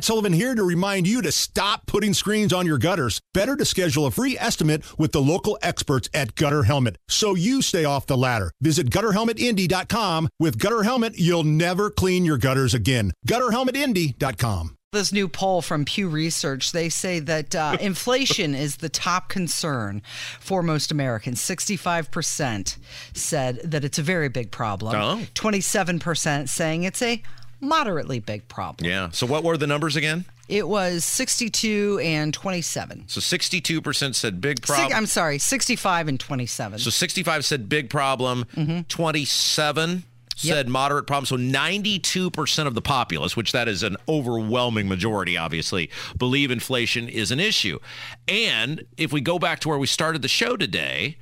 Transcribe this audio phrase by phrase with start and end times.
[0.00, 3.20] Matt Sullivan here to remind you to stop putting screens on your gutters.
[3.34, 7.60] Better to schedule a free estimate with the local experts at Gutter Helmet so you
[7.60, 8.50] stay off the ladder.
[8.62, 10.30] Visit gutterhelmetindy.com.
[10.38, 13.12] With Gutter Helmet, you'll never clean your gutters again.
[13.28, 14.78] Gutterhelmetindy.com.
[14.92, 20.00] This new poll from Pew Research, they say that uh, inflation is the top concern
[20.40, 21.42] for most Americans.
[21.42, 22.78] 65%
[23.12, 24.96] said that it's a very big problem.
[24.96, 25.26] Oh.
[25.34, 27.22] 27% saying it's a
[27.60, 28.88] moderately big problem.
[28.88, 29.10] Yeah.
[29.10, 30.24] So what were the numbers again?
[30.48, 33.04] It was 62 and 27.
[33.06, 34.92] So 62% said big problem.
[34.92, 36.80] I'm sorry, 65 and 27.
[36.80, 38.46] So 65 said big problem.
[38.56, 38.80] Mm-hmm.
[38.88, 40.04] 27
[40.36, 41.26] said moderate problem.
[41.26, 47.30] So 92% of the populace, which that is an overwhelming majority, obviously, believe inflation is
[47.30, 47.78] an issue.
[48.26, 51.18] And if we go back to where we started the show today,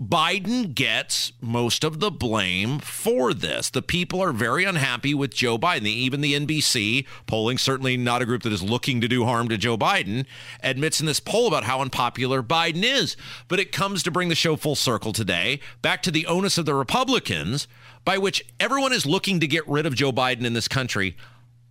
[0.00, 3.70] Biden gets most of the blame for this.
[3.70, 5.86] The people are very unhappy with Joe Biden.
[5.86, 9.58] Even the NBC polling, certainly not a group that is looking to do harm to
[9.58, 10.24] Joe Biden,
[10.62, 13.16] admits in this poll about how unpopular Biden is.
[13.48, 16.66] But it comes to bring the show full circle today, back to the onus of
[16.66, 17.68] the Republicans,
[18.04, 21.16] by which everyone is looking to get rid of Joe Biden in this country,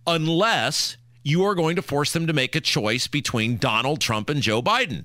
[0.06, 4.40] unless you are going to force them to make a choice between Donald Trump and
[4.40, 5.04] Joe Biden.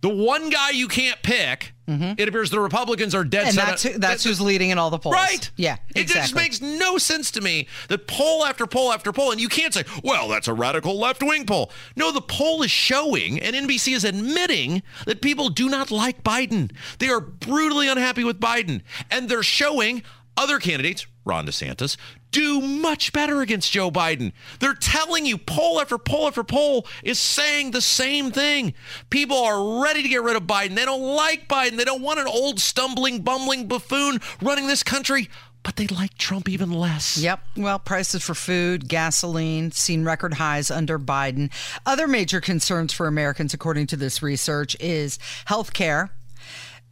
[0.00, 2.14] The one guy you can't pick, mm-hmm.
[2.16, 4.88] it appears the Republicans are dead and set that's, who, that's who's leading in all
[4.88, 5.14] the polls.
[5.14, 5.50] Right.
[5.56, 9.40] Yeah, It just makes no sense to me that poll after poll after poll, and
[9.40, 11.70] you can't say, well, that's a radical left wing poll.
[11.96, 16.72] No, the poll is showing, and NBC is admitting that people do not like Biden.
[16.98, 18.82] They are brutally unhappy with Biden.
[19.10, 20.02] And they're showing
[20.36, 21.96] other candidates, Ron DeSantis,
[22.30, 24.32] do much better against Joe Biden.
[24.58, 28.74] They're telling you poll after poll after poll is saying the same thing.
[29.10, 30.74] People are ready to get rid of Biden.
[30.74, 31.76] They don't like Biden.
[31.76, 35.28] They don't want an old stumbling, bumbling buffoon running this country,
[35.62, 37.18] but they like Trump even less.
[37.18, 37.40] Yep.
[37.56, 41.50] Well, prices for food, gasoline seen record highs under Biden.
[41.84, 46.10] Other major concerns for Americans, according to this research, is health care.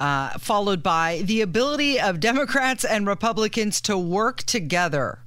[0.00, 5.18] Uh, followed by the ability of Democrats and Republicans to work together.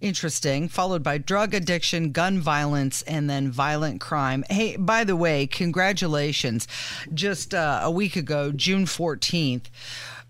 [0.00, 0.68] Interesting.
[0.68, 4.44] Followed by drug addiction, gun violence, and then violent crime.
[4.50, 6.68] Hey, by the way, congratulations.
[7.12, 9.64] Just uh, a week ago, June 14th,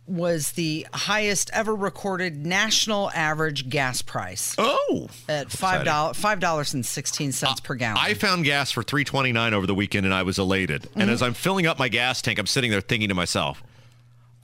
[0.07, 5.09] was the highest ever recorded national average gas price Oh.
[5.29, 7.99] at five dollars five dollars and sixteen cents per gallon.
[8.01, 10.83] I found gas for 329 over the weekend and I was elated.
[10.85, 11.01] Mm-hmm.
[11.03, 13.63] And as I'm filling up my gas tank, I'm sitting there thinking to myself,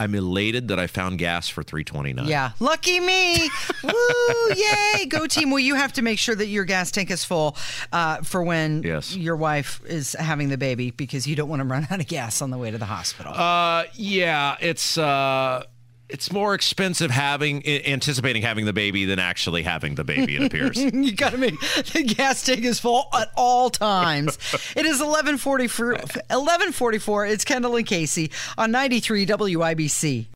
[0.00, 2.26] I'm elated that I found gas for 329.
[2.26, 3.48] yeah, lucky me!
[3.84, 4.54] Woo!
[4.56, 5.06] Yay!
[5.06, 5.50] Go team!
[5.50, 7.56] Well, you have to make sure that your gas tank is full
[7.92, 9.14] uh, for when Yes.
[9.16, 12.42] your wife is having the baby because you don't want to run out of gas
[12.42, 13.32] on the way to the hospital.
[13.34, 15.62] Uh, yeah, it's uh,
[16.08, 20.36] it's more expensive having anticipating having the baby than actually having the baby.
[20.36, 20.76] It appears.
[20.78, 21.58] you got to make
[21.92, 24.36] the gas tank is full at all times.
[24.76, 27.30] it is 11:44 11:44.
[27.30, 30.26] It's Kendall and Casey on 93 WIBC.